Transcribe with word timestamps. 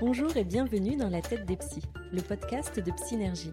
Bonjour 0.00 0.34
et 0.38 0.44
bienvenue 0.44 0.96
dans 0.96 1.10
La 1.10 1.20
tête 1.20 1.44
des 1.44 1.58
psys, 1.58 1.82
le 2.10 2.22
podcast 2.22 2.80
de 2.80 2.90
Psynergie. 2.90 3.52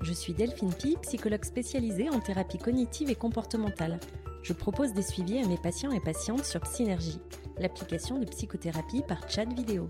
Je 0.00 0.12
suis 0.12 0.34
Delphine 0.34 0.74
Pi, 0.74 0.96
psychologue 1.02 1.44
spécialisée 1.44 2.10
en 2.10 2.18
thérapie 2.18 2.58
cognitive 2.58 3.08
et 3.08 3.14
comportementale. 3.14 4.00
Je 4.42 4.52
propose 4.52 4.94
des 4.94 5.02
suivis 5.02 5.38
à 5.38 5.46
mes 5.46 5.58
patients 5.58 5.92
et 5.92 6.00
patientes 6.00 6.44
sur 6.44 6.60
Psynergie, 6.62 7.20
l'application 7.58 8.18
de 8.18 8.24
psychothérapie 8.24 9.04
par 9.06 9.30
chat 9.30 9.44
vidéo. 9.44 9.88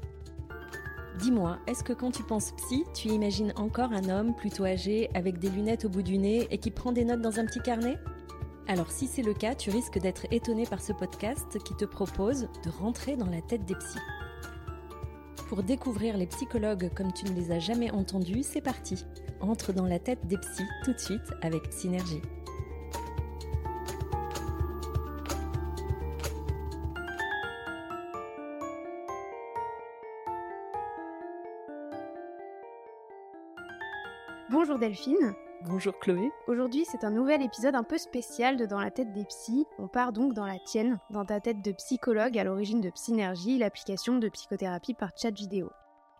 Dis-moi, 1.18 1.56
est-ce 1.66 1.82
que 1.82 1.94
quand 1.94 2.10
tu 2.10 2.24
penses 2.24 2.52
psy, 2.58 2.84
tu 2.92 3.08
imagines 3.08 3.54
encore 3.56 3.92
un 3.94 4.10
homme 4.10 4.34
plutôt 4.36 4.66
âgé 4.66 5.08
avec 5.14 5.38
des 5.38 5.48
lunettes 5.48 5.86
au 5.86 5.88
bout 5.88 6.02
du 6.02 6.18
nez 6.18 6.46
et 6.50 6.58
qui 6.58 6.70
prend 6.70 6.92
des 6.92 7.06
notes 7.06 7.22
dans 7.22 7.40
un 7.40 7.46
petit 7.46 7.60
carnet? 7.60 7.96
Alors 8.68 8.90
si 8.90 9.06
c'est 9.06 9.22
le 9.22 9.32
cas, 9.32 9.54
tu 9.54 9.70
risques 9.70 9.98
d'être 9.98 10.26
étonné 10.30 10.66
par 10.66 10.82
ce 10.82 10.92
podcast 10.92 11.58
qui 11.64 11.74
te 11.74 11.86
propose 11.86 12.50
de 12.66 12.68
rentrer 12.68 13.16
dans 13.16 13.30
la 13.30 13.40
tête 13.40 13.64
des 13.64 13.76
psys. 13.76 13.98
Pour 15.52 15.62
découvrir 15.62 16.16
les 16.16 16.26
psychologues 16.28 16.90
comme 16.94 17.12
tu 17.12 17.26
ne 17.26 17.34
les 17.34 17.52
as 17.52 17.58
jamais 17.58 17.90
entendus, 17.90 18.42
c'est 18.42 18.62
parti. 18.62 19.04
Entre 19.42 19.74
dans 19.74 19.84
la 19.84 19.98
tête 19.98 20.26
des 20.26 20.38
psys 20.38 20.64
tout 20.82 20.94
de 20.94 20.98
suite 20.98 21.30
avec 21.42 21.70
Synergie. 21.70 22.22
Bonjour 34.50 34.78
Delphine. 34.78 35.34
Bonjour 35.64 35.96
Chloé. 36.00 36.32
Aujourd'hui, 36.48 36.84
c'est 36.90 37.04
un 37.04 37.12
nouvel 37.12 37.40
épisode 37.40 37.76
un 37.76 37.84
peu 37.84 37.96
spécial 37.96 38.56
de 38.56 38.66
Dans 38.66 38.80
la 38.80 38.90
tête 38.90 39.12
des 39.12 39.24
psys. 39.24 39.64
On 39.78 39.86
part 39.86 40.12
donc 40.12 40.34
dans 40.34 40.46
la 40.46 40.58
tienne, 40.58 40.98
dans 41.10 41.24
ta 41.24 41.38
tête 41.38 41.62
de 41.62 41.70
psychologue 41.72 42.36
à 42.36 42.42
l'origine 42.42 42.80
de 42.80 42.90
Psynergie, 42.90 43.58
l'application 43.58 44.18
de 44.18 44.28
psychothérapie 44.28 44.94
par 44.94 45.10
chat 45.16 45.30
vidéo. 45.30 45.70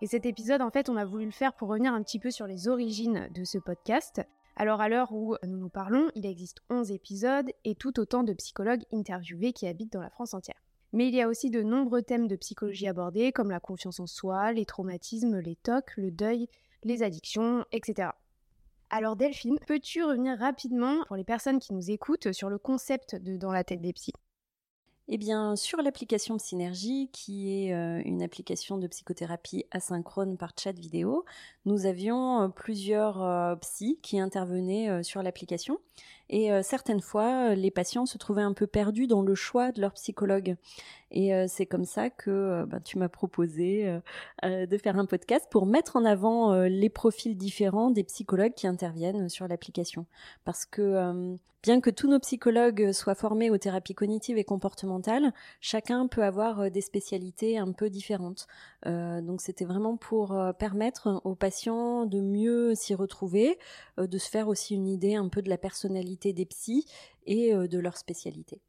Et 0.01 0.07
cet 0.07 0.27
épisode, 0.27 0.63
en 0.63 0.71
fait, 0.71 0.89
on 0.89 0.97
a 0.97 1.05
voulu 1.05 1.25
le 1.25 1.33
faire 1.33 1.55
pour 1.55 1.69
revenir 1.69 1.93
un 1.93 2.03
petit 2.03 2.21
peu 2.21 2.31
sur 2.31 2.47
les 2.47 2.69
origines 2.69 3.29
de 3.35 3.43
ce 3.43 3.59
podcast. 3.59 4.23
Alors 4.55 4.81
à 4.81 4.89
l'heure 4.89 5.13
où 5.13 5.35
nous 5.45 5.59
nous 5.59 5.71
parlons, 5.71 6.09
il 6.15 6.25
existe 6.25 6.61
11 6.71 6.93
épisodes 6.93 7.51
et 7.65 7.75
tout 7.75 7.99
autant 7.99 8.23
de 8.23 8.35
psychologues 8.35 8.85
interviewés 8.93 9.53
qui 9.53 9.67
habitent 9.67 9.93
dans 9.93 10.03
la 10.03 10.11
France 10.11 10.35
entière. 10.35 10.63
Mais 10.93 11.09
il 11.09 11.15
y 11.15 11.23
a 11.23 11.29
aussi 11.29 11.51
de 11.51 11.63
nombreux 11.63 12.03
thèmes 12.03 12.29
de 12.29 12.37
psychologie 12.37 12.87
abordés, 12.87 13.33
comme 13.33 13.51
la 13.51 13.61
confiance 13.61 13.99
en 13.99 14.07
soi, 14.07 14.53
les 14.53 14.67
traumatismes, 14.67 15.41
les 15.41 15.57
tocs, 15.57 15.97
le 15.97 16.13
deuil, 16.13 16.49
les 16.85 17.03
addictions, 17.03 17.65
etc. 17.73 18.11
Alors 18.95 19.17
Delphine, 19.17 19.59
peux-tu 19.67 20.05
revenir 20.05 20.39
rapidement 20.39 21.03
pour 21.09 21.17
les 21.17 21.25
personnes 21.25 21.59
qui 21.59 21.75
nous 21.75 21.91
écoutent 21.91 22.31
sur 22.33 22.49
le 22.49 22.59
concept 22.59 23.17
de 23.17 23.37
Dans 23.37 23.51
la 23.51 23.65
tête 23.65 23.81
des 23.81 23.93
psys? 23.93 24.13
Eh 25.09 25.19
bien, 25.19 25.57
sur 25.57 25.83
l'application 25.83 26.39
Synergie, 26.39 27.11
qui 27.13 27.67
est 27.67 27.75
euh, 27.75 28.01
une 28.05 28.23
application 28.23 28.79
de 28.79 28.87
psychothérapie 28.87 29.67
asynchrone 29.73 30.37
par 30.37 30.53
chat 30.57 30.73
vidéo, 30.73 31.25
nous 31.65 31.87
avions 31.87 32.43
euh, 32.43 32.49
plusieurs 32.49 33.21
euh, 33.21 33.57
psys 33.57 33.99
qui 34.01 34.21
intervenaient 34.21 35.03
sur 35.03 35.23
l'application. 35.23 35.79
Et 36.31 36.51
certaines 36.63 37.03
fois, 37.03 37.55
les 37.55 37.71
patients 37.71 38.07
se 38.07 38.17
trouvaient 38.17 38.41
un 38.41 38.55
peu 38.55 38.67
perdus 38.67 39.07
dans 39.07 39.21
le 39.21 39.35
choix 39.35 39.71
de 39.71 39.83
leur 39.83 39.93
psychologue. 39.93 40.57
Et 41.11 41.31
c'est 41.47 41.67
comme 41.67 41.85
ça 41.85 42.09
que 42.09 42.65
ben, 42.65 42.81
tu 42.81 42.97
m'as 42.97 43.11
proposé 43.11 44.01
de 44.43 44.79
faire 44.79 44.99
un 44.99 45.05
podcast 45.05 45.47
pour 45.51 45.67
mettre 45.67 45.97
en 45.97 46.07
avant 46.07 46.55
les 46.63 46.89
profils 46.89 47.37
différents 47.37 47.91
des 47.91 48.05
psychologues 48.05 48.55
qui 48.55 48.67
interviennent 48.67 49.29
sur 49.29 49.47
l'application. 49.47 50.07
Parce 50.45 50.65
que 50.65 51.37
Bien 51.63 51.81
que 51.81 51.91
tous 51.91 52.09
nos 52.09 52.19
psychologues 52.19 52.91
soient 52.91 53.15
formés 53.15 53.49
aux 53.49 53.57
thérapies 53.57 53.95
cognitives 53.95 54.37
et 54.37 54.43
comportementales, 54.43 55.33
chacun 55.61 56.09
peut 56.09 56.25
avoir 56.25 56.59
euh, 56.59 56.71
des 56.71 56.81
spécialités 56.81 57.57
un 57.57 57.71
peu 57.71 57.89
différentes. 57.89 58.49
Euh, 58.87 59.21
donc 59.21 59.41
c'était 59.41 59.65
vraiment 59.65 59.97
pour 59.97 60.33
euh, 60.33 60.53
permettre 60.53 61.21
aux 61.23 61.37
patients 61.37 62.05
de 62.05 62.21
mieux 62.21 62.75
s'y 62.75 62.97
retrouver, 62.97 63.61
de 63.97 64.19
se 64.19 64.29
faire 64.29 64.49
aussi 64.49 64.75
une 64.75 64.89
idée 64.89 65.15
un 65.15 65.29
peu 65.29 65.41
de 65.41 65.49
la 65.49 65.57
personnalité 65.57 66.33
des 66.33 66.47
psys 66.47 66.85
et 67.27 67.55
de 67.55 67.79
leur 67.79 67.97
spécialité. 67.97 68.61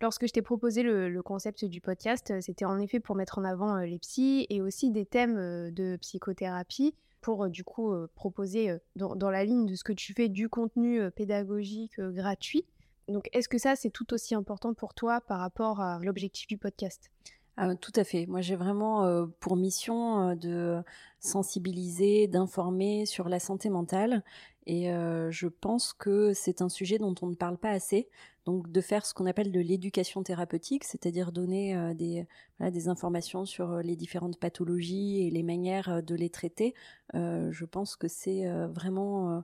Lorsque 0.00 0.26
je 0.26 0.32
t'ai 0.32 0.42
proposé 0.42 0.82
le, 0.82 1.20
concept 1.22 1.64
du 1.64 1.80
podcast, 1.80 2.32
c'était 2.40 2.64
en 2.64 2.78
effet 2.78 3.00
pour 3.00 3.14
mettre 3.14 3.38
en 3.38 3.44
avant 3.44 3.76
les 3.78 3.98
psys 3.98 4.46
et 4.48 4.62
aussi 4.62 4.90
des 4.90 5.04
thèmes 5.04 5.36
de 5.70 5.96
psychothérapie 5.96 6.94
pour 7.20 7.48
du 7.48 7.64
coup 7.64 7.92
proposer 8.14 8.78
dans, 8.96 9.30
la 9.30 9.44
ligne 9.44 9.66
de 9.66 9.74
ce 9.74 9.84
que 9.84 9.92
tu 9.92 10.14
fais 10.14 10.28
du 10.28 10.48
contenu 10.48 11.10
pédagogique 11.10 12.00
gratuit. 12.00 12.64
Donc 13.08 13.28
est-ce 13.32 13.48
que 13.48 13.58
ça 13.58 13.76
c'est 13.76 13.90
tout 13.90 14.12
aussi 14.12 14.34
important 14.34 14.74
pour 14.74 14.94
toi 14.94 15.20
par 15.20 15.40
rapport 15.40 15.80
à 15.80 15.98
l'objectif 16.02 16.46
du 16.46 16.58
podcast? 16.58 17.10
Ah, 17.56 17.74
tout 17.74 17.92
à 17.96 18.04
fait. 18.04 18.26
Moi, 18.26 18.40
j'ai 18.40 18.54
vraiment 18.54 19.26
pour 19.40 19.56
mission 19.56 20.36
de 20.36 20.80
sensibiliser, 21.18 22.28
d'informer 22.28 23.04
sur 23.04 23.28
la 23.28 23.40
santé 23.40 23.68
mentale. 23.68 24.22
Et 24.68 24.90
je 25.30 25.48
pense 25.48 25.94
que 25.94 26.34
c'est 26.34 26.60
un 26.60 26.68
sujet 26.68 26.98
dont 26.98 27.14
on 27.22 27.26
ne 27.26 27.34
parle 27.34 27.56
pas 27.56 27.70
assez. 27.70 28.08
Donc, 28.44 28.70
de 28.70 28.80
faire 28.82 29.04
ce 29.06 29.14
qu'on 29.14 29.26
appelle 29.26 29.50
de 29.50 29.60
l'éducation 29.60 30.22
thérapeutique, 30.22 30.84
c'est-à-dire 30.84 31.32
donner 31.32 31.94
des, 31.94 32.26
des 32.60 32.88
informations 32.88 33.46
sur 33.46 33.78
les 33.78 33.96
différentes 33.96 34.38
pathologies 34.38 35.26
et 35.26 35.30
les 35.30 35.42
manières 35.42 36.02
de 36.02 36.14
les 36.14 36.28
traiter. 36.28 36.74
je 37.14 37.64
pense 37.64 37.96
que 37.96 38.08
c'est 38.08 38.46
vraiment 38.68 39.42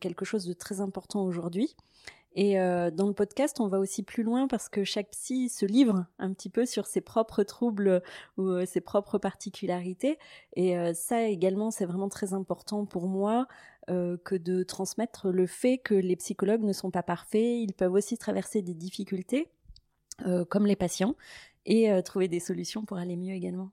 quelque 0.00 0.24
chose 0.24 0.44
de 0.44 0.54
très 0.54 0.80
important 0.80 1.24
aujourd'hui. 1.24 1.76
Et 2.34 2.58
euh, 2.58 2.90
dans 2.90 3.08
le 3.08 3.12
podcast, 3.12 3.60
on 3.60 3.68
va 3.68 3.78
aussi 3.78 4.02
plus 4.02 4.22
loin 4.22 4.46
parce 4.46 4.68
que 4.68 4.84
chaque 4.84 5.10
psy 5.10 5.48
se 5.48 5.66
livre 5.66 6.06
un 6.18 6.32
petit 6.32 6.48
peu 6.48 6.64
sur 6.64 6.86
ses 6.86 7.02
propres 7.02 7.42
troubles 7.42 8.02
ou 8.38 8.48
euh, 8.48 8.64
ses 8.64 8.80
propres 8.80 9.18
particularités. 9.18 10.18
Et 10.56 10.78
euh, 10.78 10.94
ça 10.94 11.24
également, 11.24 11.70
c'est 11.70 11.84
vraiment 11.84 12.08
très 12.08 12.32
important 12.32 12.86
pour 12.86 13.08
moi 13.08 13.46
que 13.88 14.36
de 14.36 14.62
transmettre 14.62 15.30
le 15.30 15.44
fait 15.48 15.76
que 15.76 15.94
les 15.94 16.14
psychologues 16.14 16.62
ne 16.62 16.72
sont 16.72 16.92
pas 16.92 17.02
parfaits. 17.02 17.42
Ils 17.42 17.74
peuvent 17.74 17.92
aussi 17.92 18.16
traverser 18.16 18.62
des 18.62 18.74
difficultés, 18.74 19.50
comme 20.50 20.66
les 20.66 20.76
patients, 20.76 21.16
et 21.66 21.90
trouver 22.04 22.28
des 22.28 22.38
solutions 22.38 22.84
pour 22.84 22.98
aller 22.98 23.16
mieux 23.16 23.34
également. 23.34 23.72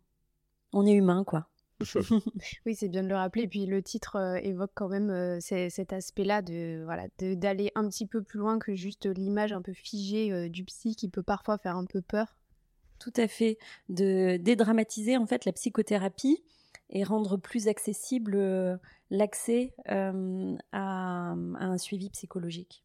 On 0.73 0.87
est 0.87 0.93
humain, 0.93 1.23
quoi. 1.23 1.47
oui, 2.65 2.75
c'est 2.75 2.89
bien 2.89 3.03
de 3.03 3.07
le 3.07 3.15
rappeler. 3.15 3.43
Et 3.43 3.47
puis 3.47 3.65
le 3.65 3.81
titre 3.81 4.17
euh, 4.17 4.35
évoque 4.35 4.71
quand 4.73 4.89
même 4.89 5.09
euh, 5.09 5.39
cet 5.39 5.93
aspect-là 5.93 6.41
de 6.41 6.81
voilà 6.83 7.07
d'aller 7.19 7.71
un 7.75 7.87
petit 7.87 8.05
peu 8.05 8.21
plus 8.21 8.39
loin 8.39 8.59
que 8.59 8.75
juste 8.75 9.05
l'image 9.05 9.53
un 9.53 9.61
peu 9.61 9.73
figée 9.73 10.31
euh, 10.31 10.49
du 10.49 10.63
psy 10.65 10.95
qui 10.95 11.09
peut 11.09 11.23
parfois 11.23 11.57
faire 11.57 11.75
un 11.75 11.85
peu 11.85 12.01
peur. 12.01 12.35
Tout 12.99 13.13
à 13.15 13.27
fait, 13.27 13.57
de 13.87 14.37
dédramatiser 14.37 15.15
en 15.15 15.25
fait 15.25 15.45
la 15.45 15.53
psychothérapie 15.53 16.43
et 16.89 17.03
rendre 17.03 17.37
plus 17.37 17.69
accessible 17.69 18.79
l'accès 19.09 19.73
à 19.85 21.31
un 21.31 21.77
suivi 21.77 22.09
psychologique. 22.09 22.83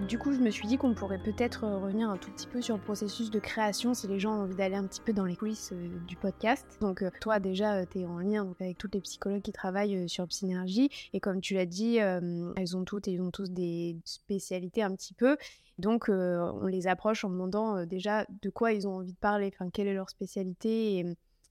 Du 0.00 0.18
coup, 0.18 0.32
je 0.32 0.38
me 0.38 0.50
suis 0.50 0.66
dit 0.66 0.76
qu'on 0.76 0.92
pourrait 0.94 1.22
peut-être 1.22 1.64
euh, 1.64 1.78
revenir 1.78 2.10
un 2.10 2.16
tout 2.16 2.30
petit 2.30 2.46
peu 2.46 2.60
sur 2.60 2.76
le 2.76 2.82
processus 2.82 3.30
de 3.30 3.38
création 3.38 3.94
si 3.94 4.08
les 4.08 4.18
gens 4.18 4.32
ont 4.36 4.42
envie 4.42 4.56
d'aller 4.56 4.74
un 4.74 4.86
petit 4.86 5.00
peu 5.00 5.12
dans 5.12 5.24
les 5.24 5.36
coulisses 5.36 5.70
euh, 5.72 5.88
du 6.06 6.16
podcast. 6.16 6.66
Donc, 6.80 7.04
toi, 7.20 7.38
déjà, 7.38 7.86
tu 7.86 8.00
es 8.00 8.06
en 8.06 8.18
lien 8.18 8.52
avec 8.58 8.78
toutes 8.78 8.94
les 8.94 9.00
psychologues 9.00 9.42
qui 9.42 9.52
travaillent 9.52 10.08
sur 10.08 10.26
Psynergie. 10.26 10.90
Et 11.12 11.20
comme 11.20 11.40
tu 11.40 11.54
l'as 11.54 11.66
dit, 11.66 11.96
elles 11.96 12.76
ont 12.76 12.84
toutes 12.84 13.08
et 13.08 13.12
ils 13.12 13.22
ont 13.22 13.30
tous 13.30 13.50
des 13.50 13.96
spécialités 14.04 14.82
un 14.82 14.94
petit 14.94 15.14
peu. 15.14 15.36
Donc, 15.78 16.08
on 16.08 16.66
les 16.66 16.86
approche 16.86 17.24
en 17.24 17.30
demandant 17.30 17.84
déjà 17.86 18.26
de 18.42 18.50
quoi 18.50 18.72
ils 18.72 18.88
ont 18.88 18.96
envie 18.96 19.12
de 19.12 19.18
parler, 19.18 19.52
quelle 19.72 19.86
est 19.86 19.94
leur 19.94 20.10
spécialité 20.10 20.98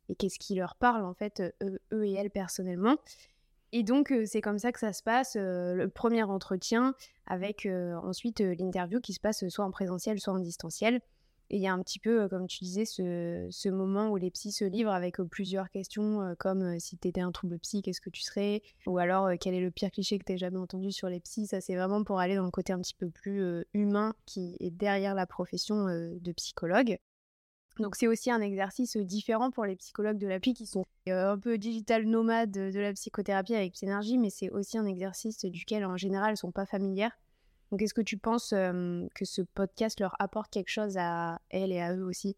et 0.10 0.16
qu'est-ce 0.16 0.40
qui 0.40 0.56
leur 0.56 0.76
parle, 0.76 1.06
en 1.06 1.14
fait, 1.14 1.42
eux 1.62 2.06
et 2.06 2.14
elles 2.14 2.30
personnellement. 2.30 2.98
Et 3.76 3.82
donc, 3.82 4.14
c'est 4.26 4.40
comme 4.40 4.60
ça 4.60 4.72
que 4.72 4.80
ça 4.80 4.94
se 4.94 5.02
passe, 5.02 5.36
le 5.36 5.88
premier 5.88 6.22
entretien, 6.22 6.94
avec 7.26 7.68
ensuite 8.04 8.40
l'interview 8.40 9.02
qui 9.02 9.14
se 9.14 9.20
passe 9.20 9.48
soit 9.50 9.66
en 9.66 9.72
présentiel, 9.72 10.20
soit 10.20 10.32
en 10.32 10.40
distanciel. 10.40 11.02
Et 11.50 11.58
il 11.58 11.62
y 11.62 11.68
a 11.68 11.74
un 11.74 11.82
petit 11.82 11.98
peu, 11.98 12.30
comme 12.30 12.46
tu 12.46 12.64
disais, 12.64 12.86
ce, 12.86 13.70
moment 13.70 14.12
où 14.12 14.18
les 14.18 14.30
psys 14.30 14.52
se 14.52 14.64
livrent 14.64 14.92
avec 14.92 15.18
plusieurs 15.24 15.72
questions, 15.72 16.36
comme 16.38 16.80
si 16.80 17.00
tu 17.00 17.08
étais 17.08 17.22
un 17.22 17.32
trouble 17.32 17.58
psy, 17.60 17.82
qu'est-ce 17.82 18.00
que 18.00 18.12
tu 18.12 18.22
serais? 18.22 18.62
Ou 18.86 19.00
alors, 19.00 19.30
quel 19.40 19.56
est 19.56 19.60
le 19.60 19.72
pire 19.72 19.90
cliché 19.90 20.20
que 20.20 20.24
tu 20.24 20.38
jamais 20.38 20.60
entendu 20.60 20.92
sur 20.92 21.10
les 21.10 21.20
psys? 21.20 21.48
Ça, 21.48 21.60
c'est 21.60 21.76
vraiment 21.76 22.04
pour 22.04 22.20
aller 22.20 22.36
dans 22.36 22.46
le 22.46 22.52
côté 22.52 22.74
un 22.74 22.80
petit 22.80 22.96
peu 22.96 23.10
plus 23.10 23.66
humain 23.74 24.14
qui 24.28 24.56
est 24.60 24.70
derrière 24.70 25.16
la 25.16 25.26
profession 25.26 25.86
de 25.88 26.32
psychologue. 26.34 27.00
Donc 27.80 27.96
c'est 27.96 28.08
aussi 28.08 28.30
un 28.30 28.42
exercice 28.42 28.98
différent 28.98 29.50
pour 29.50 29.66
les 29.66 29.76
psychologues 29.76 30.20
de 30.20 30.28
l'appli 30.28 30.54
qui 30.54 30.68
sont 30.68 30.86
un 31.08 31.38
peu 31.40 31.58
digital 31.58 32.06
nomades 32.06 32.52
de 32.52 32.80
la 32.80 32.94
psychothérapie 32.94 33.56
avec 33.56 33.74
Psynergie, 33.74 34.18
mais 34.18 34.30
c'est 34.30 34.50
aussi 34.52 34.78
un 34.78 34.86
exercice 34.86 35.44
duquel 35.46 35.84
en 35.86 35.98
général 35.98 36.32
elles 36.32 36.38
sont 36.38 36.52
pas 36.52 36.66
familières. 36.68 37.18
Donc 37.72 37.82
est-ce 37.82 37.96
que 37.96 38.02
tu 38.02 38.18
penses 38.18 38.50
que 38.52 39.26
ce 39.26 39.42
podcast 39.42 40.00
leur 40.00 40.16
apporte 40.20 40.52
quelque 40.52 40.70
chose 40.70 40.98
à 40.98 41.40
elles 41.50 41.72
et 41.72 41.82
à 41.82 41.96
eux 41.96 42.04
aussi? 42.04 42.38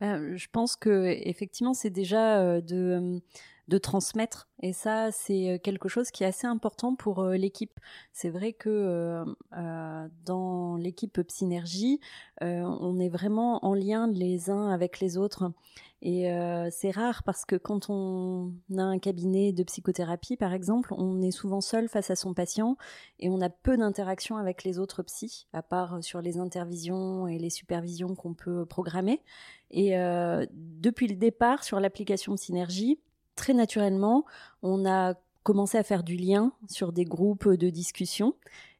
Ben, 0.00 0.36
je 0.36 0.46
pense 0.52 0.76
que 0.76 1.04
effectivement 1.28 1.74
c'est 1.74 1.90
déjà 1.90 2.60
de 2.60 3.20
de 3.68 3.78
transmettre. 3.78 4.48
Et 4.62 4.72
ça, 4.72 5.10
c'est 5.12 5.60
quelque 5.62 5.88
chose 5.88 6.10
qui 6.10 6.24
est 6.24 6.26
assez 6.26 6.46
important 6.46 6.94
pour 6.94 7.24
l'équipe. 7.24 7.78
C'est 8.12 8.30
vrai 8.30 8.52
que 8.52 9.24
dans 10.24 10.76
l'équipe 10.76 11.22
Psynergie, 11.22 12.00
on 12.40 12.98
est 12.98 13.08
vraiment 13.08 13.64
en 13.64 13.74
lien 13.74 14.06
les 14.06 14.50
uns 14.50 14.68
avec 14.70 15.00
les 15.00 15.16
autres. 15.16 15.52
Et 16.02 16.32
euh, 16.32 16.68
c'est 16.70 16.90
rare 16.90 17.22
parce 17.24 17.44
que 17.44 17.56
quand 17.56 17.90
on 17.90 18.54
a 18.76 18.82
un 18.82 18.98
cabinet 18.98 19.52
de 19.52 19.62
psychothérapie, 19.62 20.36
par 20.36 20.54
exemple, 20.54 20.94
on 20.96 21.20
est 21.20 21.30
souvent 21.30 21.60
seul 21.60 21.88
face 21.88 22.10
à 22.10 22.16
son 22.16 22.32
patient 22.32 22.76
et 23.18 23.28
on 23.28 23.40
a 23.42 23.50
peu 23.50 23.76
d'interaction 23.76 24.38
avec 24.38 24.64
les 24.64 24.78
autres 24.78 25.02
psys, 25.02 25.46
à 25.52 25.62
part 25.62 26.02
sur 26.02 26.22
les 26.22 26.38
intervisions 26.38 27.28
et 27.28 27.38
les 27.38 27.50
supervisions 27.50 28.14
qu'on 28.14 28.32
peut 28.32 28.64
programmer. 28.64 29.20
Et 29.70 29.98
euh, 29.98 30.46
depuis 30.52 31.06
le 31.06 31.16
départ, 31.16 31.64
sur 31.64 31.80
l'application 31.80 32.36
Synergie, 32.36 32.98
très 33.36 33.54
naturellement, 33.54 34.24
on 34.62 34.86
a 34.86 35.14
commencé 35.42 35.78
à 35.78 35.82
faire 35.82 36.02
du 36.02 36.16
lien 36.16 36.52
sur 36.68 36.92
des 36.92 37.04
groupes 37.04 37.48
de 37.48 37.70
discussion. 37.70 38.34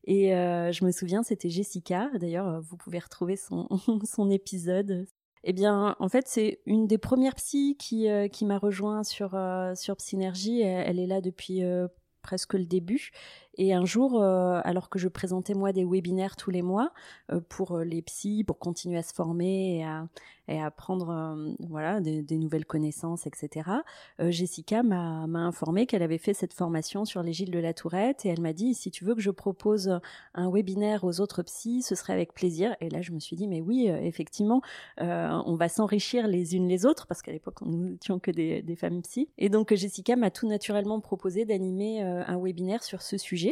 Et 0.05 0.35
euh, 0.35 0.73
je 0.73 0.85
me 0.85 0.93
souviens, 0.93 1.23
c'était 1.23 1.51
Jessica. 1.51 2.11
D'ailleurs, 2.19 2.61
vous 2.63 2.77
pouvez 2.77 2.99
retrouver 2.99 3.37
son, 3.37 4.31
épisode 4.31 5.07
eh 5.43 5.53
bien, 5.53 5.97
en 5.99 6.09
fait, 6.09 6.29
c'est 6.29 6.61
une 6.67 6.87
des 6.87 6.99
premières 6.99 7.35
psys 7.35 7.77
qui, 7.79 8.09
euh, 8.11 8.29
qui 8.29 8.45
m'a 8.45 8.59
rejoint 8.59 9.05
sur, 9.05 9.35
euh, 9.35 9.75
sur 9.75 9.97
Psynergie. 9.97 10.61
Elle, 10.61 10.99
est 10.99 11.07
là 11.07 11.21
depuis 11.23 11.65
euh, 11.65 11.89
presque 12.23 12.55
le 12.55 12.67
début. 12.67 13.11
Et 13.63 13.75
un 13.75 13.85
jour, 13.85 14.23
alors 14.23 14.89
que 14.89 14.99
je 14.99 15.07
présentais 15.07 15.53
moi 15.53 15.73
des 15.73 15.85
webinaires 15.85 16.37
tous 16.37 16.51
les 16.51 16.63
mois 16.63 16.93
pour 17.51 17.79
les 17.79 18.01
psys, 18.01 18.43
pour 18.43 18.59
continuer 18.59 18.97
à 18.97 19.03
se 19.03 19.13
former 19.13 19.77
et 19.77 19.85
à, 19.85 20.07
et 20.51 20.61
euh, 20.61 21.55
voilà, 21.61 22.01
des, 22.01 22.37
nouvelles 22.37 22.67
connaissances, 22.67 23.27
etc. 23.27 23.71
Euh, 24.21 24.31
Jessica 24.31 24.83
m'a 24.83 25.25
informé 25.39 25.87
qu'elle 25.87 26.03
avait 26.03 26.19
fait 26.19 26.35
cette 26.35 26.53
formation 26.53 27.05
sur 27.05 27.23
les 27.23 27.31
de 27.31 27.59
la 27.59 27.73
Tourette 27.73 28.27
et 28.27 28.29
elle 28.29 28.41
m'a 28.41 28.53
dit 28.53 28.75
si 28.75 28.91
tu 28.91 29.05
veux 29.05 29.15
que 29.15 29.21
je 29.23 29.31
propose 29.31 30.01
un 30.35 30.51
webinaire 30.51 31.05
aux 31.05 31.21
autres 31.21 31.43
psys, 31.45 31.83
ce 31.83 31.95
serait 31.95 32.13
avec 32.13 32.35
plaisir. 32.35 32.77
Et 32.81 32.91
là, 32.91 33.01
je 33.01 33.13
me 33.13 33.21
suis 33.21 33.37
dit 33.37 33.47
mais 33.47 33.61
oui, 33.61 33.89
euh, 33.89 33.99
effectivement, 34.03 34.61
on 34.99 35.55
va 35.55 35.69
s'enrichir 35.69 36.27
les 36.27 36.57
unes 36.57 36.69
les 36.69 36.85
autres 36.85 37.07
parce 37.07 37.23
qu'à 37.23 37.33
l'époque, 37.33 37.63
nous 37.63 37.91
n'étions 37.91 38.19
que 38.19 38.31
des, 38.31 38.63
des, 38.63 38.77
femmes 38.77 39.01
psys. 39.03 39.29
Et 39.39 39.49
donc, 39.49 39.73
Jessica 39.73 40.17
m'a 40.17 40.31
tout 40.31 40.49
naturellement 40.49 41.01
proposé 41.01 41.45
d'animer 41.45 42.03
un 42.03 42.39
webinaire 42.39 42.83
sur 42.83 43.03
ce 43.03 43.17
sujet. 43.17 43.50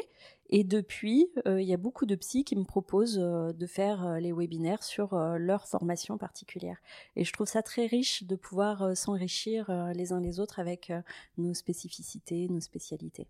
Et 0.50 0.64
depuis, 0.64 1.28
il 1.44 1.60
y 1.60 1.74
a 1.74 1.76
beaucoup 1.76 2.06
de 2.06 2.14
psys 2.14 2.42
qui 2.42 2.56
me 2.56 2.64
proposent 2.64 3.18
de 3.18 3.66
faire 3.66 4.18
les 4.18 4.32
webinaires 4.32 4.82
sur 4.82 5.14
leur 5.14 5.68
formation 5.68 6.16
particulière. 6.16 6.78
Et 7.16 7.24
je 7.24 7.32
trouve 7.34 7.46
ça 7.46 7.62
très 7.62 7.84
riche 7.84 8.24
de 8.24 8.34
pouvoir 8.34 8.96
s'enrichir 8.96 9.70
les 9.94 10.12
uns 10.12 10.20
les 10.20 10.40
autres 10.40 10.58
avec 10.58 10.90
nos 11.36 11.52
spécificités, 11.52 12.48
nos 12.48 12.60
spécialités. 12.60 13.28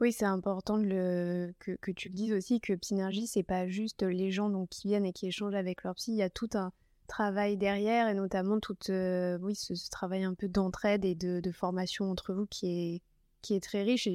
Oui, 0.00 0.12
c'est 0.12 0.24
important 0.24 0.80
que, 0.80 1.52
tu 1.92 2.08
le 2.08 2.14
dises 2.14 2.32
aussi, 2.32 2.60
que 2.60 2.72
Psynergie, 2.74 3.26
c'est 3.26 3.42
pas 3.42 3.68
juste 3.68 4.02
les 4.02 4.30
gens 4.30 4.66
qui 4.66 4.88
viennent 4.88 5.04
et 5.04 5.12
qui 5.12 5.26
échangent 5.26 5.54
avec 5.54 5.82
leur 5.82 5.94
psy, 5.94 6.12
il 6.12 6.16
y 6.16 6.22
a 6.22 6.30
tout 6.30 6.48
un 6.54 6.72
travail 7.06 7.56
derrière 7.56 8.08
et 8.08 8.14
notamment 8.14 8.60
tout 8.60 8.76
ce, 8.80 9.90
travail 9.90 10.24
un 10.24 10.34
peu 10.34 10.48
d'entraide 10.48 11.04
et 11.04 11.14
de, 11.14 11.52
formation 11.52 12.10
entre 12.10 12.32
vous 12.32 12.46
qui 12.46 13.02
est, 13.46 13.60
très 13.60 13.82
riche. 13.82 14.08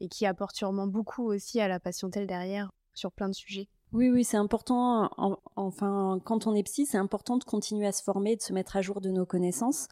Et 0.00 0.08
qui 0.08 0.26
apporte 0.26 0.56
sûrement 0.56 0.86
beaucoup 0.86 1.24
aussi 1.24 1.60
à 1.60 1.68
la 1.68 1.80
patientèle 1.80 2.26
derrière 2.26 2.70
sur 2.94 3.12
plein 3.12 3.28
de 3.28 3.34
sujets. 3.34 3.68
Oui, 3.92 4.10
oui, 4.10 4.24
c'est 4.24 4.36
important. 4.36 5.10
enfin, 5.54 6.18
quand 6.24 6.46
on 6.46 6.54
est 6.54 6.64
psy, 6.64 6.86
c'est 6.86 6.98
important 6.98 7.36
de 7.36 7.44
continuer 7.44 7.86
à 7.86 7.92
se 7.92 8.02
former, 8.02 8.36
de 8.36 8.42
se 8.42 8.52
mettre 8.52 8.76
à 8.76 8.82
jour 8.82 9.00
de 9.00 9.10
nos 9.10 9.24
connaissances 9.24 9.86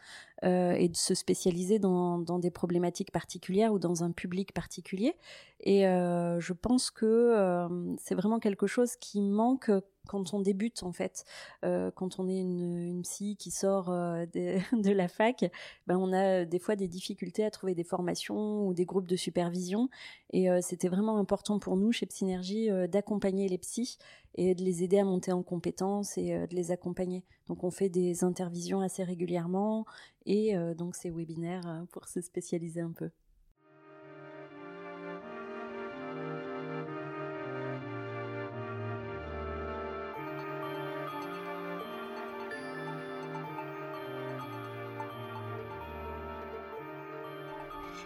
euh, 0.44 0.72
et 0.72 0.88
de 0.88 0.96
se 0.96 1.14
spécialiser 1.14 1.78
dans, 1.78 2.18
des 2.38 2.50
problématiques 2.50 3.12
particulières 3.12 3.72
ou 3.72 3.78
dans 3.78 4.02
un 4.02 4.10
public 4.10 4.52
particulier. 4.52 5.14
Et 5.60 5.86
euh, 5.86 6.40
je 6.40 6.52
pense 6.52 6.90
que 6.90 7.06
euh, 7.06 7.68
c'est 7.98 8.16
vraiment 8.16 8.40
quelque 8.40 8.66
chose 8.66 8.96
qui 8.96 9.20
manque 9.20 9.70
quand 10.06 10.34
on 10.34 10.40
débute 10.40 10.82
en 10.82 10.92
fait, 10.92 11.24
quand 11.62 12.18
on 12.18 12.28
est 12.28 12.40
une, 12.40 13.02
psy 13.02 13.36
qui 13.36 13.50
sort 13.50 13.86
de, 13.90 14.90
la 14.90 15.08
fac, 15.08 15.50
ben 15.86 15.96
on 15.96 16.12
a 16.12 16.44
des 16.44 16.58
fois 16.58 16.76
des 16.76 16.88
difficultés 16.88 17.44
à 17.44 17.50
trouver 17.50 17.74
des 17.74 17.84
formations 17.84 18.66
ou 18.66 18.74
des 18.74 18.84
groupes 18.84 19.06
de 19.08 19.16
supervision. 19.16 19.88
Et 20.32 20.48
c'était 20.62 20.88
vraiment 20.88 21.18
important 21.18 21.58
pour 21.58 21.76
nous 21.76 21.92
chez 21.92 22.06
Psynergie 22.06 22.68
d'accompagner 22.88 23.48
les 23.48 23.58
psys 23.58 23.98
et 24.36 24.54
de 24.54 24.62
les 24.62 24.82
aider 24.82 24.98
à 24.98 25.04
monter 25.04 25.32
en 25.32 25.42
compétences 25.42 26.18
et 26.18 26.46
de 26.46 26.54
les 26.54 26.70
accompagner. 26.70 27.24
Donc 27.46 27.64
on 27.64 27.70
fait 27.70 27.88
des 27.88 28.24
intervisions 28.24 28.80
assez 28.80 29.04
régulièrement 29.04 29.84
et 30.26 30.54
donc 30.76 30.96
ces 30.96 31.10
webinaires 31.10 31.84
pour 31.90 32.08
se 32.08 32.20
spécialiser 32.20 32.80
un 32.80 32.92
peu. 32.92 33.10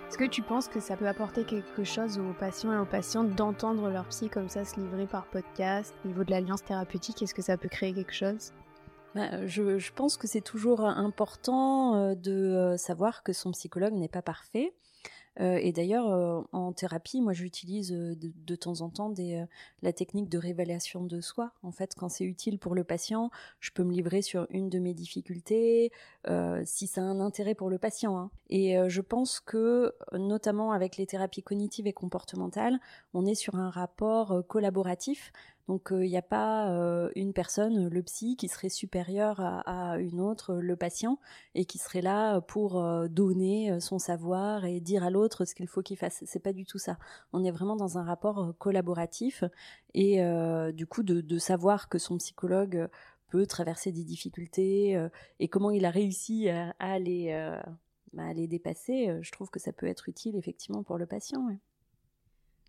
Est-ce 0.09 0.17
que 0.17 0.25
tu 0.25 0.41
penses 0.41 0.69
que 0.69 0.81
ça 0.81 0.97
peut 0.97 1.07
apporter 1.07 1.45
quelque 1.45 1.85
chose 1.85 2.19
aux 2.19 2.33
patients 2.33 2.73
et 2.73 2.79
aux 2.79 2.87
patientes 2.87 3.35
d'entendre 3.35 3.91
leur 3.91 4.07
psy 4.07 4.31
comme 4.31 4.49
ça 4.49 4.65
se 4.65 4.81
livrer 4.81 5.07
par 5.07 5.27
podcast 5.27 5.95
au 6.03 6.09
niveau 6.09 6.25
de 6.25 6.31
l'alliance 6.31 6.65
thérapeutique 6.65 7.21
Est-ce 7.21 7.35
que 7.35 7.43
ça 7.43 7.59
peut 7.59 7.69
créer 7.69 7.93
quelque 7.93 8.15
chose? 8.15 8.55
Bah, 9.15 9.47
je, 9.47 9.79
je, 9.79 9.93
pense 9.93 10.17
que 10.17 10.27
c'est 10.27 10.41
toujours 10.41 10.81
important 10.81 11.95
euh, 11.95 12.15
de 12.15 12.33
euh, 12.33 12.77
savoir 12.79 13.23
que 13.23 13.35
son 13.35 13.51
psychologue 13.51 13.93
n'est 13.93 14.09
pas 14.09 14.23
parfait 14.23 14.73
euh, 15.40 15.58
et 15.62 15.73
d'ailleurs, 15.73 16.08
euh, 16.08 16.43
en 16.52 16.73
thérapie, 16.73 17.20
moi, 17.20 17.32
j'utilise 17.32 17.93
euh, 17.93 18.17
de, 18.17 18.56
temps 18.56 18.81
en 18.81 18.90
temps 18.90 19.12
la 19.82 19.93
technique 19.93 20.29
de 20.29 20.38
révélation 20.38 21.05
de 21.05 21.20
soi. 21.20 21.52
En 21.62 21.70
fait, 21.70 21.94
quand 21.96 22.08
c'est 22.08 22.25
utile 22.25 22.58
pour 22.58 22.75
le 22.75 22.82
patient, 22.85 23.31
je 23.61 23.70
peux 23.70 23.85
me 23.85 23.93
livrer 23.93 24.23
sur 24.23 24.46
une 24.50 24.69
de 24.69 24.79
mes 24.79 24.94
difficultés, 24.94 25.93
si 26.64 26.87
ça 26.87 27.00
a 27.00 27.05
un 27.05 27.20
intérêt 27.20 27.55
pour 27.55 27.70
le 27.70 27.79
patient. 27.79 28.19
Hein. 28.19 28.31
Et 28.50 28.76
je 28.88 29.00
pense 29.00 29.40
que, 29.40 29.94
notamment 30.12 30.73
avec 30.73 30.96
les 30.96 31.06
thérapies 31.06 31.43
cognitives 31.43 31.87
et 31.87 31.93
comportementales, 31.93 32.79
on 33.14 33.25
est 33.25 33.35
sur 33.35 33.54
un 33.54 33.71
rapport 33.71 34.42
collaboratif 34.49 35.33
donc 35.69 35.89
il 35.93 36.09
n'y 36.09 36.17
a 36.17 36.23
pas 36.23 37.11
une 37.15 37.35
personne, 37.35 37.89
le 37.89 38.03
psy, 38.03 38.37
qui 38.37 38.49
serait 38.49 38.71
supérieure 38.71 39.41
à, 39.41 39.99
une 39.99 40.19
autre, 40.19 40.55
le 40.55 40.77
patient, 40.77 41.19
et 41.55 41.67
qui 41.67 41.77
serait 41.77 42.01
là 42.01 42.41
pour 42.41 42.83
donner 43.11 43.79
son 43.79 43.99
savoir 43.99 44.65
et 44.65 44.81
dire 44.81 45.05
à 45.05 45.11
l'autre 45.11 45.45
ce 45.45 45.55
qu'il 45.55 45.69
faut 45.69 45.83
qu'il 45.83 45.99
fasse. 45.99 46.23
C'est 46.27 46.43
pas 46.43 46.55
du 46.55 46.65
tout 46.65 46.79
ça. 46.79 46.99
On 47.35 47.45
est 47.45 47.51
vraiment 47.51 47.77
dans 47.77 47.99
un 47.99 48.03
rapport 48.03 48.55
collaboratif 48.59 49.45
et 49.93 50.23
du 50.73 50.87
coup 50.87 51.03
de, 51.03 51.39
savoir 51.39 51.91
que 51.91 51.99
son 51.99 52.17
psychologue 52.17 52.89
peut 53.29 53.47
traverser 53.47 53.93
des 53.93 54.05
difficultés 54.05 54.99
et 55.39 55.49
comment 55.49 55.71
il 55.71 55.85
a 55.85 55.91
réussi 55.91 56.49
à, 56.49 56.99
les, 56.99 57.59
les 58.35 58.49
dépasser, 58.49 59.19
je 59.21 59.33
trouve 59.33 59.51
que 59.51 59.61
ça 59.61 59.73
peut 59.73 59.87
être 59.87 60.09
utile 60.09 60.37
effectivement 60.37 60.83
pour 60.83 60.97
le 60.97 61.05
patient. 61.05 61.47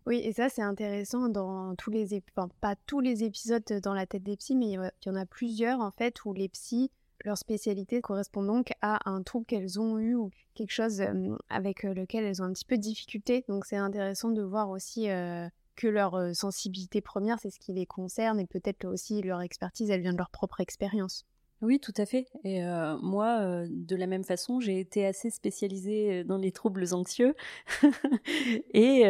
Oui, 0.06 0.16
et 0.24 0.32
ça, 0.32 0.48
c'est 0.48 0.62
intéressant 0.62 1.28
dans 1.28 1.74
tous 1.76 1.90
les 1.90 2.14
épisodes, 2.14 2.50
pas 2.60 2.74
tous 2.86 3.00
les 3.00 3.22
épisodes 3.22 3.62
dans 3.82 3.94
la 3.94 4.06
tête 4.06 4.22
des 4.22 4.36
psys, 4.36 4.56
mais 4.56 4.70
il 4.70 4.90
y 5.06 5.10
en 5.10 5.14
a 5.14 5.26
plusieurs, 5.26 5.80
en 5.80 5.90
fait, 5.90 6.24
où 6.24 6.32
les 6.32 6.48
psys, 6.48 6.90
leur 7.24 7.36
spécialité 7.36 8.00
correspond 8.00 8.42
donc 8.42 8.72
à 8.80 9.08
un 9.08 9.22
trouble 9.22 9.44
qu'elles 9.44 9.78
ont 9.78 9.98
eu 9.98 10.14
ou 10.14 10.30
quelque 10.54 10.72
chose 10.72 11.02
avec 11.50 11.82
lequel 11.82 12.24
elles 12.24 12.40
ont 12.40 12.46
un 12.46 12.52
petit 12.52 12.64
peu 12.64 12.76
de 12.76 12.82
difficulté. 12.82 13.44
Donc, 13.48 13.66
c'est 13.66 13.76
intéressant 13.76 14.30
de 14.30 14.42
voir 14.42 14.70
aussi 14.70 15.08
que 15.76 15.86
leur 15.86 16.34
sensibilité 16.34 17.00
première, 17.00 17.38
c'est 17.38 17.50
ce 17.50 17.58
qui 17.58 17.72
les 17.72 17.86
concerne, 17.86 18.40
et 18.40 18.46
peut-être 18.46 18.86
aussi 18.86 19.20
leur 19.22 19.42
expertise, 19.42 19.90
elle 19.90 20.00
vient 20.00 20.12
de 20.12 20.18
leur 20.18 20.30
propre 20.30 20.60
expérience. 20.60 21.26
Oui, 21.62 21.78
tout 21.78 21.92
à 21.98 22.06
fait. 22.06 22.26
Et 22.42 22.62
moi, 23.02 23.64
de 23.68 23.94
la 23.96 24.06
même 24.06 24.24
façon, 24.24 24.60
j'ai 24.60 24.80
été 24.80 25.04
assez 25.04 25.28
spécialisée 25.28 26.24
dans 26.24 26.38
les 26.38 26.52
troubles 26.52 26.86
anxieux. 26.94 27.34
et 28.72 29.02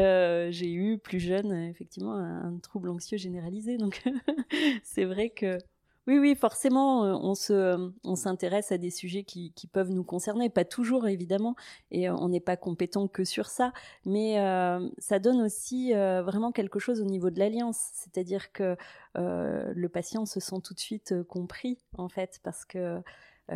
j'ai 0.50 0.72
eu 0.72 0.98
plus 0.98 1.20
jeune, 1.20 1.52
effectivement, 1.52 2.14
un 2.16 2.58
trouble 2.58 2.88
anxieux 2.90 3.18
généralisé. 3.18 3.76
Donc, 3.76 4.02
c'est 4.82 5.04
vrai 5.04 5.30
que 5.30 5.58
oui, 6.06 6.18
oui, 6.18 6.34
forcément, 6.34 7.04
euh, 7.04 7.12
on 7.14 7.34
se, 7.34 7.52
euh, 7.52 7.88
on 8.04 8.16
s'intéresse 8.16 8.72
à 8.72 8.78
des 8.78 8.90
sujets 8.90 9.22
qui, 9.22 9.52
peuvent 9.72 9.90
nous 9.90 10.02
concerner, 10.02 10.48
pas 10.48 10.64
toujours 10.64 11.06
évidemment, 11.06 11.54
et 11.90 12.08
euh, 12.08 12.14
on 12.16 12.28
n'est 12.30 12.40
pas 12.40 12.56
compétent 12.56 13.06
que 13.06 13.22
sur 13.24 13.46
ça, 13.46 13.72
mais 14.06 14.36
ça 14.98 15.18
donne 15.18 15.40
aussi 15.42 15.92
vraiment 15.92 16.52
quelque 16.52 16.78
chose 16.78 17.00
au 17.00 17.04
niveau 17.04 17.30
de 17.30 17.38
l'alliance, 17.38 17.90
c'est-à-dire 17.94 18.52
que 18.52 18.76
le 19.14 19.88
patient 19.88 20.26
se 20.26 20.40
sent 20.40 20.60
tout 20.64 20.74
de 20.74 20.80
suite 20.80 21.22
compris 21.24 21.78
en 21.96 22.08
fait, 22.08 22.40
parce 22.42 22.64
que 22.64 23.00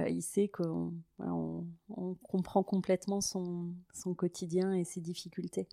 il 0.09 0.23
sait 0.23 0.49
qu'on 0.49 0.93
on 1.19 2.15
comprend 2.23 2.63
complètement 2.63 3.21
son, 3.21 3.69
son 3.93 4.15
quotidien 4.15 4.75
et 4.75 4.85
ses 4.85 5.01
difficultés. 5.01 5.69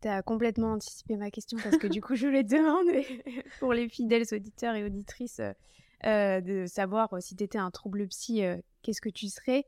Tu 0.00 0.08
as 0.08 0.22
complètement 0.22 0.72
anticipé 0.72 1.16
ma 1.16 1.30
question 1.30 1.58
parce 1.62 1.76
que 1.76 1.88
du 1.88 2.00
coup, 2.00 2.14
je 2.14 2.26
voulais 2.26 2.44
te 2.44 2.54
demander 2.54 3.04
pour 3.58 3.72
les 3.72 3.88
fidèles 3.88 4.24
auditeurs 4.32 4.74
et 4.76 4.84
auditrices 4.84 5.40
euh, 6.04 6.40
de 6.40 6.66
savoir 6.66 7.12
euh, 7.12 7.20
si 7.20 7.34
tu 7.34 7.42
étais 7.42 7.58
un 7.58 7.72
trouble 7.72 8.06
psy, 8.06 8.44
euh, 8.44 8.56
qu'est-ce 8.82 9.00
que 9.00 9.08
tu 9.08 9.28
serais? 9.28 9.66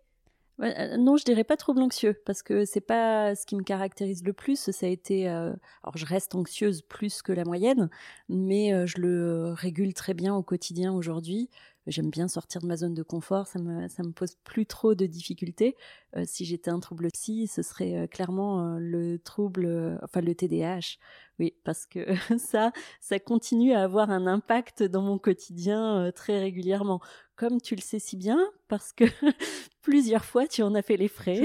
Euh, 0.63 0.97
non, 0.99 1.17
je 1.17 1.25
dirais 1.25 1.45
pas 1.45 1.57
trouble 1.57 1.81
anxieux 1.83 2.21
parce 2.27 2.43
que 2.43 2.65
c'est 2.65 2.81
pas 2.81 3.35
ce 3.35 3.47
qui 3.47 3.57
me 3.57 3.63
caractérise 3.63 4.25
le 4.25 4.33
plus. 4.33 4.71
Ça 4.71 4.87
a 4.87 4.89
été, 4.89 5.29
euh, 5.29 5.53
alors 5.83 5.97
je 5.97 6.05
reste 6.07 6.35
anxieuse 6.35 6.83
plus 6.83 7.23
que 7.23 7.33
la 7.33 7.45
moyenne, 7.45 7.89
mais 8.29 8.75
euh, 8.75 8.87
je 8.87 8.99
le 9.01 9.53
régule 9.53 9.95
très 9.95 10.15
bien 10.15 10.35
au 10.35 10.43
quotidien 10.43 10.93
aujourd'hui. 10.93 11.49
J'aime 11.87 12.11
bien 12.11 12.29
sortir 12.29 12.61
de 12.61 12.67
ma 12.67 12.77
zone 12.77 12.93
de 12.95 13.03
confort, 13.03 13.47
ça 13.47 13.59
me 13.59 13.89
ça 13.89 14.03
me 14.03 14.13
pose 14.13 14.37
plus 14.45 14.67
trop 14.67 14.95
de 14.95 15.07
difficultés. 15.07 15.77
si 16.25 16.45
j'étais 16.45 16.71
un 16.71 16.79
trouble 16.79 17.09
psy, 17.11 17.47
ce 17.47 17.63
serait 17.63 18.07
clairement 18.09 18.77
le 18.79 19.17
trouble, 19.19 19.99
enfin 20.03 20.21
le 20.21 20.35
TDAH. 20.35 20.99
Oui, 21.41 21.55
parce 21.65 21.87
que 21.87 22.01
ça, 22.39 22.71
ça 23.01 23.19
continue 23.19 23.73
à 23.73 23.83
avoir 23.83 24.11
un 24.11 24.27
impact 24.27 24.83
dans 24.83 25.03
mon 25.03 25.19
quotidien 25.19 26.13
très 26.15 26.39
régulièrement 26.39 27.01
comme 27.41 27.59
tu 27.59 27.75
le 27.75 27.81
sais 27.81 27.99
si 27.99 28.19
bien, 28.19 28.39
parce 28.69 28.93
que 28.93 29.05
plusieurs 29.81 30.27
fois 30.27 30.47
tu 30.47 30.61
en 30.63 30.75
as 30.75 30.83
fait 30.83 30.99
les 30.99 31.09
frais, 31.09 31.45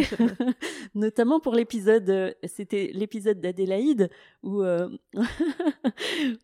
notamment 0.94 1.40
pour 1.40 1.56
l'épisode, 1.56 2.36
c'était 2.44 2.92
l'épisode 2.94 3.40
d'Adélaïde 3.40 4.10
où, 4.44 4.62
euh, 4.62 4.90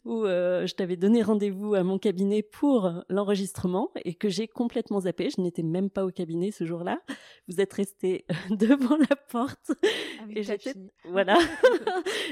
où 0.05 0.23
euh, 0.23 0.65
je 0.67 0.73
t'avais 0.73 0.95
donné 0.95 1.21
rendez-vous 1.21 1.75
à 1.75 1.83
mon 1.83 1.99
cabinet 1.99 2.43
pour 2.43 3.03
l'enregistrement 3.09 3.91
et 4.05 4.13
que 4.13 4.29
j'ai 4.29 4.47
complètement 4.47 5.01
zappé. 5.01 5.29
Je 5.29 5.41
n'étais 5.41 5.63
même 5.63 5.89
pas 5.89 6.05
au 6.05 6.11
cabinet 6.11 6.51
ce 6.51 6.63
jour-là. 6.63 7.01
Vous 7.49 7.59
êtes 7.59 7.73
resté 7.73 8.23
devant 8.51 8.95
la 8.95 9.17
porte 9.17 9.73
et 10.33 10.43
j'étais 10.43 10.75
voilà 11.09 11.37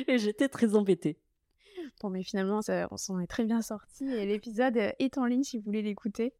et 0.07 0.19
j'étais 0.19 0.47
très 0.47 0.73
embêtée. 0.73 1.08
Bon, 2.01 2.09
mais 2.09 2.23
finalement, 2.23 2.61
on 2.91 2.97
s'en 2.97 3.19
est 3.19 3.27
très 3.27 3.45
bien 3.45 3.61
sorti 3.61 4.05
et 4.05 4.25
l'épisode 4.25 4.77
est 4.77 5.17
en 5.17 5.25
ligne 5.25 5.43
si 5.43 5.57
vous 5.57 5.63
voulez 5.65 5.81
l'écouter. 5.81 6.33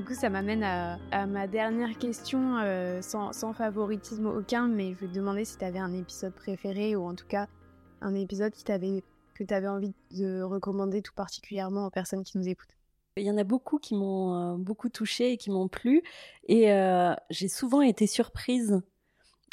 Du 0.00 0.06
coup, 0.06 0.14
ça 0.14 0.30
m'amène 0.30 0.62
à, 0.62 1.26
ma 1.26 1.46
dernière 1.46 1.98
question, 1.98 2.56
euh, 2.58 3.02
sans, 3.02 3.52
favoritisme 3.52 4.26
aucun, 4.26 4.66
mais 4.66 4.94
je 4.94 5.00
vais 5.00 5.08
te 5.08 5.14
demander 5.14 5.44
si 5.44 5.58
tu 5.58 5.64
avais 5.64 5.78
un 5.78 5.92
épisode 5.92 6.32
préféré, 6.32 6.96
ou 6.96 7.04
en 7.04 7.14
tout 7.14 7.26
cas 7.26 7.48
un 8.00 8.14
épisode 8.14 8.52
qui 8.52 8.64
que 9.44 9.48
tu 9.48 9.54
avais 9.54 9.68
envie 9.68 9.94
de 10.10 10.42
recommander 10.42 11.02
tout 11.02 11.14
particulièrement 11.14 11.86
aux 11.86 11.90
personnes 11.90 12.24
qui 12.24 12.38
nous 12.38 12.48
écoutent. 12.48 12.76
Il 13.16 13.24
y 13.24 13.30
en 13.30 13.36
a 13.36 13.44
beaucoup 13.44 13.78
qui 13.78 13.94
m'ont 13.94 14.54
euh, 14.54 14.56
beaucoup 14.56 14.88
touché 14.88 15.32
et 15.32 15.36
qui 15.36 15.50
m'ont 15.50 15.68
plu, 15.68 16.02
et 16.46 16.72
euh, 16.72 17.14
j'ai 17.28 17.48
souvent 17.48 17.82
été 17.82 18.06
surprise 18.06 18.80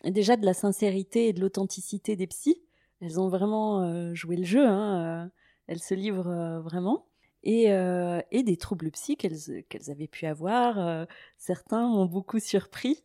déjà 0.04 0.38
de 0.38 0.46
la 0.46 0.54
sincérité 0.54 1.28
et 1.28 1.34
de 1.34 1.42
l'authenticité 1.42 2.16
des 2.16 2.28
psys. 2.28 2.62
Elles 3.02 3.20
ont 3.20 3.30
vraiment 3.30 4.14
joué 4.16 4.38
le 4.38 4.44
jeu, 4.44 4.66
hein, 4.66 5.30
elles 5.68 5.82
se 5.82 5.94
livrent 5.94 6.62
vraiment 6.64 7.06
et, 7.48 7.72
euh, 7.72 8.22
des 8.32 8.58
troubles 8.58 8.92
psy 8.92 9.18
qu'elles 9.18 9.90
avaient 9.90 10.08
pu 10.08 10.26
avoir. 10.26 10.80
Euh, 10.80 11.06
certains 11.38 11.88
m'ont 11.88 12.06
beaucoup 12.06 12.40
surpris 12.40 13.04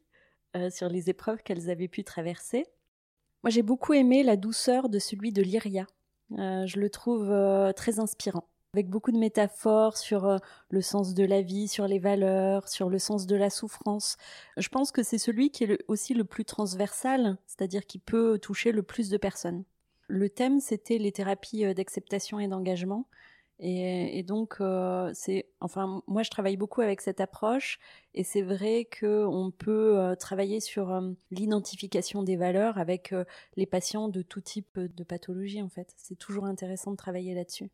euh, 0.56 0.68
sur 0.70 0.88
les 0.88 1.10
épreuves 1.10 1.42
qu'elles 1.42 1.70
avaient 1.70 1.88
pu 1.88 2.04
traverser. 2.04 2.66
Moi, 3.44 3.50
j'ai 3.50 3.62
beaucoup 3.62 3.92
aimé 3.92 4.22
la 4.22 4.36
douceur 4.36 4.88
de 4.88 4.98
celui 4.98 5.32
de 5.32 5.42
Lyria. 5.42 5.86
Je 6.36 6.78
le 6.78 6.90
trouve 6.90 7.32
très 7.74 8.00
inspirant, 8.00 8.44
avec 8.74 8.88
beaucoup 8.88 9.12
de 9.12 9.18
métaphores 9.18 9.96
sur 9.96 10.38
le 10.70 10.80
sens 10.80 11.14
de 11.14 11.24
la 11.24 11.42
vie, 11.42 11.68
sur 11.68 11.86
les 11.86 11.98
valeurs, 11.98 12.68
sur 12.68 12.88
le 12.88 12.98
sens 12.98 13.26
de 13.26 13.36
la 13.36 13.50
souffrance. 13.50 14.16
Je 14.56 14.68
pense 14.68 14.92
que 14.92 15.02
c'est 15.02 15.18
celui 15.18 15.50
qui 15.50 15.64
est 15.64 15.78
aussi 15.88 16.14
le 16.14 16.24
plus 16.24 16.44
transversal, 16.44 17.36
c'est-à-dire 17.46 17.86
qui 17.86 17.98
peut 17.98 18.38
toucher 18.38 18.72
le 18.72 18.82
plus 18.82 19.10
de 19.10 19.16
personnes. 19.16 19.64
Le 20.08 20.28
thème, 20.28 20.60
c'était 20.60 20.98
les 20.98 21.12
thérapies 21.12 21.74
d'acceptation 21.74 22.38
et 22.40 22.48
d'engagement. 22.48 23.06
Et, 23.59 24.25
donc, 24.25 24.56
euh, 24.61 25.11
c'est, 25.14 25.47
enfin, 25.61 26.02
moi, 26.09 26.23
je 26.25 26.30
travaille 26.30 26.56
beaucoup 26.56 26.80
avec 26.80 27.00
cette 27.00 27.21
approche, 27.21 27.78
et 28.12 28.25
c'est 28.25 28.42
vrai 28.42 28.88
qu'on 29.00 29.52
peut 29.56 29.99
euh, 29.99 30.16
travailler 30.16 30.59
sur 30.59 30.90
euh, 30.90 31.12
l'identification 31.30 32.25
des 32.25 32.37
valeurs 32.37 32.78
avec 32.78 33.14
les 33.56 33.66
patients 33.66 34.09
de 34.09 34.23
tout 34.23 34.40
type 34.40 34.78
de 34.80 35.04
pathologie, 35.04 35.62
en 35.62 35.68
fait. 35.68 35.92
C'est 35.97 36.18
toujours 36.18 36.47
intéressant 36.47 36.90
de 36.90 36.97
travailler 36.97 37.35
là-dessus. 37.35 37.71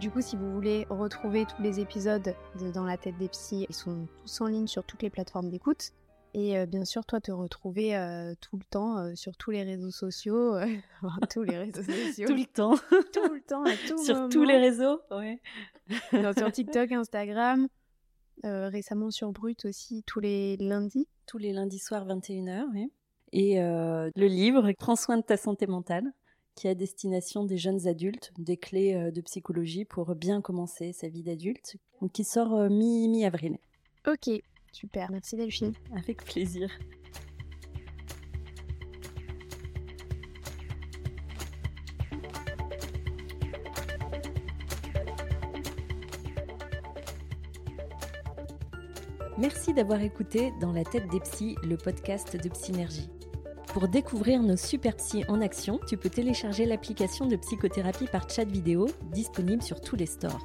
Du 0.00 0.10
coup, 0.10 0.20
si 0.20 0.36
vous 0.36 0.52
voulez 0.52 0.86
retrouver 0.90 1.46
tous 1.46 1.62
les 1.62 1.80
épisodes 1.80 2.34
de 2.60 2.70
Dans 2.70 2.84
la 2.84 2.98
tête 2.98 3.16
des 3.16 3.28
psys, 3.28 3.64
ils 3.66 3.74
sont 3.74 4.06
tous 4.22 4.40
en 4.42 4.46
ligne 4.46 4.66
sur 4.66 4.84
toutes 4.84 5.02
les 5.02 5.08
plateformes 5.08 5.48
d'écoute. 5.48 5.92
Et 6.34 6.58
euh, 6.58 6.66
bien 6.66 6.84
sûr, 6.84 7.06
toi, 7.06 7.18
te 7.18 7.32
retrouver 7.32 7.96
euh, 7.96 8.34
tout 8.42 8.58
le 8.58 8.64
temps 8.64 8.98
euh, 8.98 9.14
sur 9.14 9.34
tous 9.38 9.52
les 9.52 9.62
réseaux 9.62 9.90
sociaux. 9.90 10.54
tous 11.30 11.42
les 11.44 11.56
réseaux 11.56 11.82
sociaux. 11.82 12.26
tout 12.28 12.34
le 12.34 12.44
temps. 12.44 12.76
tout 12.76 13.32
le 13.32 13.40
temps, 13.40 13.64
à 13.64 13.72
tout 13.88 13.96
Sur 14.04 14.28
tous 14.28 14.44
les 14.44 14.58
réseaux, 14.58 15.00
ouais. 15.12 15.40
sur 16.36 16.52
TikTok, 16.52 16.92
Instagram. 16.92 17.66
récemment 18.44 19.10
sur 19.10 19.32
Brut 19.32 19.64
aussi, 19.64 20.02
tous 20.06 20.20
les 20.20 20.58
lundis. 20.58 21.08
Tous 21.26 21.38
les 21.38 21.54
lundis 21.54 21.78
soirs, 21.78 22.06
21h, 22.06 22.66
oui. 22.74 22.92
Et 23.32 23.56
le 23.56 24.26
livre 24.26 24.70
Prends 24.78 24.96
soin 24.96 25.16
de 25.16 25.22
ta 25.22 25.38
santé 25.38 25.66
mentale 25.66 26.12
qui 26.56 26.66
est 26.66 26.70
à 26.70 26.74
destination 26.74 27.44
des 27.44 27.58
jeunes 27.58 27.86
adultes, 27.86 28.32
des 28.38 28.56
clés 28.56 28.94
euh, 28.94 29.10
de 29.12 29.20
psychologie 29.20 29.84
pour 29.84 30.14
bien 30.16 30.40
commencer 30.40 30.92
sa 30.92 31.08
vie 31.08 31.22
d'adulte, 31.22 31.76
qui 32.12 32.24
sort 32.24 32.54
euh, 32.54 32.68
mi-avril. 32.68 33.58
ok, 34.08 34.42
super, 34.72 35.10
merci 35.12 35.36
Delphine. 35.36 35.74
Avec 35.94 36.24
plaisir. 36.24 36.70
Merci 49.38 49.74
d'avoir 49.74 50.00
écouté 50.00 50.50
Dans 50.62 50.72
la 50.72 50.82
tête 50.82 51.08
des 51.10 51.20
psys, 51.20 51.56
le 51.62 51.76
podcast 51.76 52.42
de 52.42 52.48
Psynergie. 52.48 53.10
Pour 53.76 53.88
découvrir 53.88 54.42
nos 54.42 54.56
super 54.56 54.96
psy 54.96 55.22
en 55.28 55.42
action, 55.42 55.78
tu 55.86 55.98
peux 55.98 56.08
télécharger 56.08 56.64
l'application 56.64 57.26
de 57.26 57.36
psychothérapie 57.36 58.06
par 58.06 58.26
chat 58.26 58.46
vidéo 58.46 58.86
disponible 59.12 59.62
sur 59.62 59.82
tous 59.82 59.96
les 59.96 60.06
stores. 60.06 60.40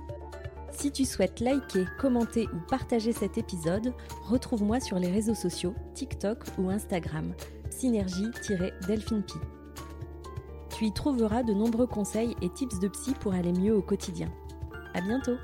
Si 0.70 0.92
tu 0.92 1.06
souhaites 1.06 1.40
liker, 1.40 1.86
commenter 1.98 2.50
ou 2.54 2.58
partager 2.70 3.14
cet 3.14 3.38
épisode, 3.38 3.94
retrouve-moi 4.26 4.82
sur 4.82 5.00
les 5.00 5.10
réseaux 5.10 5.34
sociaux, 5.34 5.74
TikTok 5.94 6.40
ou 6.58 6.72
Instagram, 6.72 7.34
synergie-delphinepi. 7.70 9.40
Tu 10.76 10.88
y 10.88 10.92
trouveras 10.92 11.44
de 11.44 11.54
nombreux 11.54 11.88
conseils 11.88 12.36
et 12.42 12.50
tips 12.50 12.80
de 12.80 12.90
psy 12.90 13.14
pour 13.14 13.34
aller 13.34 13.54
mieux 13.54 13.74
au 13.74 13.82
quotidien. 13.82 14.28
À 14.94 15.00
bientôt! 15.00 15.38